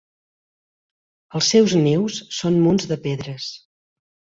Els 1.39 1.51
seus 1.55 1.77
nius 1.85 2.19
són 2.41 2.61
munts 2.67 2.93
de 2.95 3.03
pedres. 3.09 3.57